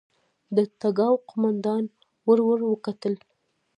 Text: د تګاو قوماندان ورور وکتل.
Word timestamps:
د 0.55 0.57
تګاو 0.81 1.15
قوماندان 1.29 1.83
ورور 2.27 2.59
وکتل. 2.71 3.13